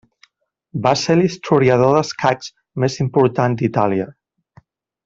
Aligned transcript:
Va 0.87 0.93
ser 1.01 1.17
l'historiador 1.19 1.93
d'escacs 1.97 2.51
més 2.85 2.99
important 3.07 3.61
d'Itàlia. 3.61 4.11